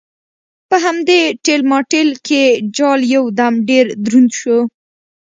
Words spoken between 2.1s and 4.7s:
کې جال یو دم ډېر دروند شو.